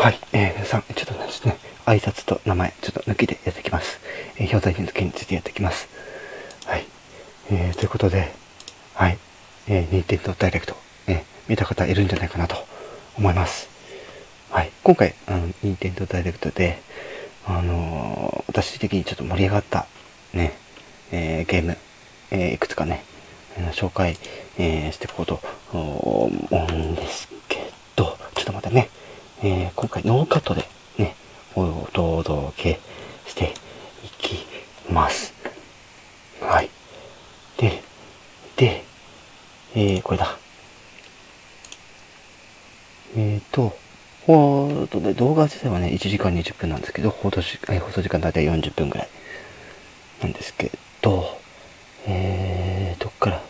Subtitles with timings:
[0.00, 3.98] はい、えー、皆さん、ちょっとですね、挨拶と名前、ちょっと抜きでやっていきます。
[4.36, 5.88] えー、表題付けについてやっていきます。
[6.66, 6.86] はい、
[7.50, 8.32] えー、ということで、
[8.94, 9.18] はい、
[9.66, 10.76] えー、任天堂ダイレクト、
[11.08, 12.64] えー、見た方いるんじゃないかなと
[13.18, 13.68] 思います。
[14.50, 16.80] はい、今回、あの、任天堂ダイレクトで、
[17.44, 19.88] あのー私的にちょっと盛り上がった、
[20.32, 20.52] ね、
[21.10, 21.76] えーゲーム、
[22.30, 23.02] えーいくつかね、
[23.72, 24.16] 紹介、
[24.58, 25.40] えーしていこうと
[25.72, 28.90] 思うんですけど、ちょっとまたね、
[29.42, 30.64] えー今回ノーカットで
[30.98, 31.14] ね、
[31.54, 32.80] お届け
[33.26, 33.54] して
[34.04, 34.44] いき
[34.90, 35.32] ます。
[36.40, 36.70] はい。
[37.56, 37.82] で、
[38.56, 38.82] で、
[39.76, 40.36] えーこれだ。
[43.16, 43.76] えーと、
[44.26, 49.08] ほーとで動画自体はね、1時間20分なんですけど、放送時え放送時間大体40分ぐらい
[50.20, 51.38] なんですけど、
[52.06, 53.42] えー、どっから、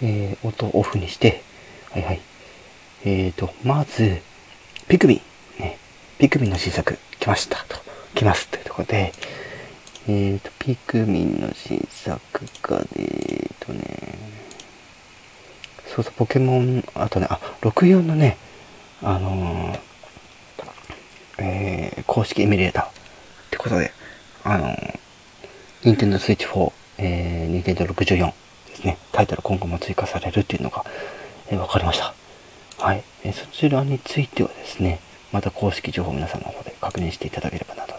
[0.00, 1.42] えー、音オフにして、
[1.90, 2.20] はいはい。
[3.04, 4.20] えーと、まず、
[4.88, 5.20] ピクミ
[5.58, 5.78] ン、ね、
[6.18, 6.98] ピクミンの新作。
[7.18, 7.64] 来ました。
[7.68, 7.76] と、
[8.14, 9.12] 来ますというところで、
[10.08, 12.20] えーと、ピクミンの新作
[12.62, 13.82] が、えーとね、
[15.94, 18.38] そうそう、ポケモン、あとね、あ、64のね、
[19.02, 19.80] あのー
[21.38, 22.90] えー公式エミュレーターっ
[23.50, 23.92] てことで、
[24.44, 24.98] あのー、
[25.84, 28.26] 任天堂スイッチ4、えー、任天堂64
[28.68, 30.84] ですね、タイトル今後も追加されるっていうのが、
[31.48, 32.14] えー分かりました。
[32.82, 34.98] はい、えそちらについてはですね、
[35.30, 37.94] また公式情報皆さんの方で確認していただければなと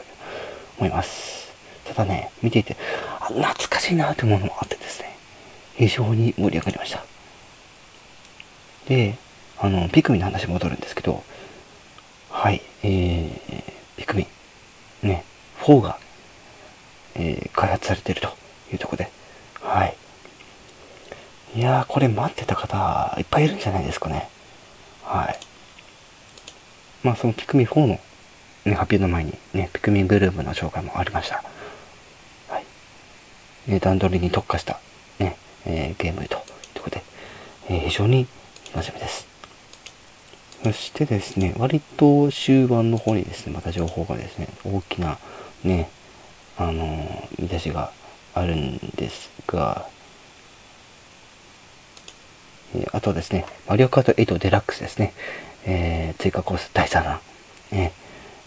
[0.77, 1.53] 思います。
[1.85, 2.75] ただね、見ていて、
[3.21, 5.15] あ懐かしいなというものもあってですね、
[5.75, 7.01] 非常に盛り上がりました。
[8.89, 9.17] で、
[9.57, 11.23] あの、ピクミンの話戻るんですけど、
[12.29, 13.63] はい、えー、
[13.95, 14.27] ピクミ
[15.03, 15.23] ン、ね、
[15.61, 15.97] 4が、
[17.15, 18.35] えー開発されていると
[18.73, 19.11] いうところで、
[19.61, 19.95] はい。
[21.55, 24.27] いやー、これ待ってた方、いっぱいいるんじゃないですかね。
[25.03, 25.39] はい。
[27.03, 27.99] まあ、そのピクミン4の、ね、
[28.73, 31.43] 発表の前に、ね、ピクミンブルームの紹介もありました。
[32.47, 32.65] はい。
[33.67, 34.79] ね、段取りに特化した、
[35.19, 36.39] ね、えーゲームとい
[36.79, 37.03] うころで、
[37.69, 38.27] えー非常に
[38.73, 39.27] 楽しみです。
[40.63, 45.17] そしてですね、割と終盤の方にですね、また情報がですね、大きな
[45.63, 45.89] ね、
[46.57, 47.91] あの見出しが
[48.33, 49.87] あるんですが、
[52.75, 55.13] えあとですね、マリオカート8デラックスですね、
[55.65, 57.19] えー追加コース第3弾、
[57.71, 57.91] ね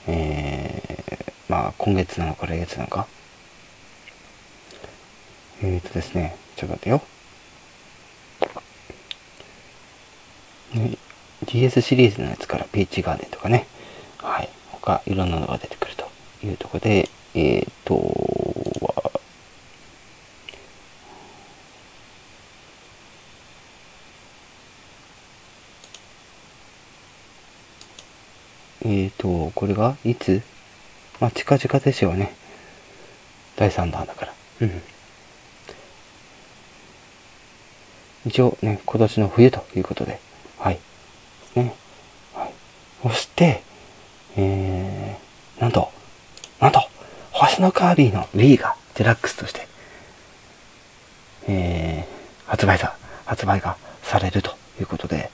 [0.06, 3.06] えーまあ今月なのか来月なのか、
[5.62, 7.02] えーとですね、ちょっと待ってよ。
[11.46, 13.66] DS シリーズのやつからピーチガーデンとかね、
[14.18, 16.10] はい、他いろんなのが出てくると
[16.44, 17.94] いうところで、えーと、
[28.86, 30.42] は、えーと、これがいつ？
[31.20, 32.34] まあ、近々でしょね。
[33.56, 34.32] 第3弾だから。
[34.60, 34.82] うん。
[38.26, 40.20] 一応ね、今年の冬ということで、
[40.58, 40.78] はい。
[41.54, 41.74] ね。
[42.34, 42.52] はい。
[43.02, 43.62] そして、
[44.36, 45.90] えー、なんと、
[46.60, 46.80] なんと、
[47.32, 49.66] 星のカービィの Wii がデラックスとして、
[51.48, 55.30] えー、発売さ、発売がされるということで、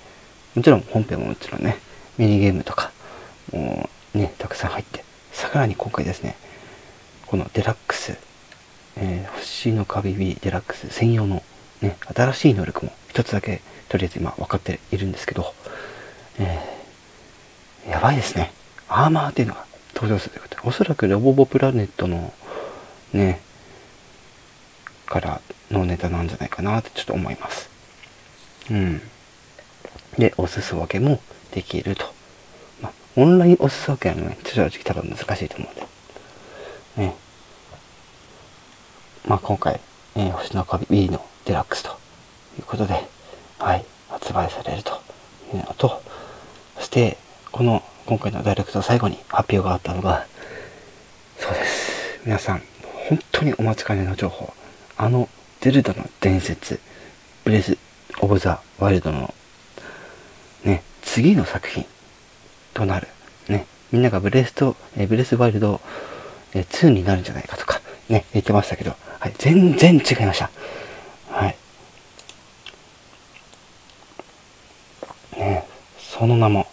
[0.54, 1.78] もちろん本編ももちろんね、
[2.18, 2.92] ミニゲームとか、
[3.50, 6.36] もうね、たくさん入って、さらに今回ですね、
[7.26, 8.16] このデラックス、
[8.96, 11.42] えー、星のカビビデラックス専用の
[11.80, 15.54] ね、新しい能力も一つだけとりあえず今分かっているんですけど、
[16.38, 18.52] えー、やばいですね。
[18.88, 19.64] アーマーっていうのが
[19.94, 22.32] 登場するということで、おそらくロボボプラネットの
[23.12, 23.40] ね、
[25.06, 27.68] からのネタなんじゃないかなってちょっと思います。
[28.70, 29.00] うん。
[30.18, 31.20] で、お裾分けも
[31.52, 32.11] できると。
[33.14, 35.86] オンラインお裾分けはね、正直多分難しいと思うんで。
[36.96, 37.14] ね。
[39.26, 39.80] まあ、今回、
[40.14, 41.90] えー星のカビ B のデラックスと
[42.58, 43.06] いうことで、
[43.58, 44.92] はい、発売されると
[45.54, 46.02] いうのと、
[46.78, 47.18] そして、
[47.50, 50.26] この今回のダイレクト最後に発表があったのが、
[51.36, 52.20] そうです。
[52.24, 52.62] 皆さん、
[53.08, 54.54] 本当にお待ちかねの情報。
[54.96, 55.28] あの、
[55.60, 56.80] ゼルダの伝説、
[57.44, 57.76] ブレス・
[58.20, 59.34] オブ・ザ・ワイルドの、
[60.64, 61.84] ね、次の作品
[62.74, 63.08] となる、
[63.48, 65.80] ね、みんながブレスと、えブレス・ワイルド、
[66.54, 70.50] えー2になるんじゃないかとか、ね、言ってましたけど、はい、全然違いました。
[71.30, 71.56] はい。
[75.38, 75.66] ね、
[75.98, 76.66] その名も、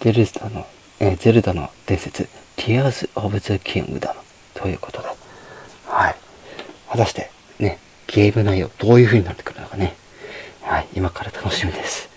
[0.00, 0.66] ゼルダの、
[1.00, 4.14] えゼルダの伝説、Tears of the Kingdom
[4.54, 5.08] ということで、
[5.86, 6.16] はい。
[6.90, 9.96] 果たして、ね、ゲーム内容どういう風になってくるのかね、
[10.62, 12.13] はい、今から楽しみです。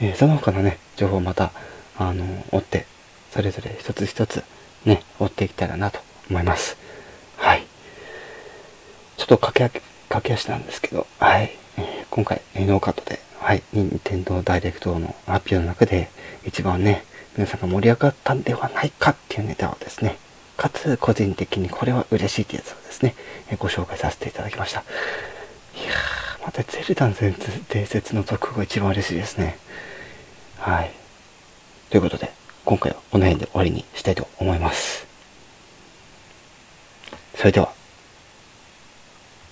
[0.00, 1.52] えー、その他のね、情報また、
[1.96, 2.86] あの、追って、
[3.32, 4.44] それぞれ一つ一つ、
[4.84, 6.00] ね、追っていきたらなと
[6.30, 6.76] 思います。
[7.36, 7.66] はい。
[9.16, 11.52] ちょっと駆け駆け足なんですけど、はい。
[11.76, 16.10] えー、今回、ノーカットで、はい、任天堂ダイレクトの発表の中で、
[16.44, 17.04] 一番ね、
[17.36, 20.18] 皆さんが盛り上がったんではないかっていうネタをですね、
[20.56, 23.14] かつ個人的にこれは嬉しいってやつをですね、
[23.50, 24.80] えご紹介させていただきました。
[24.80, 24.82] い
[25.86, 26.07] やー、
[26.48, 27.14] またゼルダン
[27.68, 29.58] 伝説の続報が一番嬉しいですね。
[30.56, 30.90] はい。
[31.90, 32.32] ということで、
[32.64, 35.06] 今回はこの辺で終わりにしたいと思います。
[37.34, 37.77] それでは。